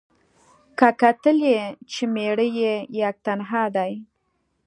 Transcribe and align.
که 0.77 0.87
کتل 1.01 1.37
یې 1.51 1.61
چي 1.91 2.03
مېړه 2.13 2.47
یې 2.59 2.73
یک 2.99 3.15
تنها 3.25 3.63
دی 3.75 3.93